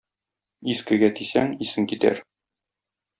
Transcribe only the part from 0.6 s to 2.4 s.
Искегә тисәң, исең китәр.